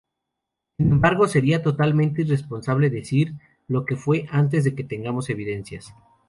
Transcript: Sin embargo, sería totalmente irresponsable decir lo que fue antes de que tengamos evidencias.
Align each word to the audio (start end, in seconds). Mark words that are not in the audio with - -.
Sin 0.77 0.93
embargo, 0.93 1.27
sería 1.27 1.61
totalmente 1.61 2.23
irresponsable 2.23 2.89
decir 2.89 3.35
lo 3.67 3.85
que 3.85 3.97
fue 3.97 4.25
antes 4.31 4.63
de 4.63 4.73
que 4.73 4.83
tengamos 4.83 5.29
evidencias. 5.29 5.93